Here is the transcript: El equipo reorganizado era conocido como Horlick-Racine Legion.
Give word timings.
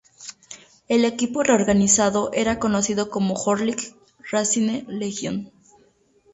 El 0.87 1.05
equipo 1.05 1.43
reorganizado 1.43 2.31
era 2.33 2.57
conocido 2.57 3.11
como 3.11 3.35
Horlick-Racine 3.35 4.85
Legion. 4.87 5.51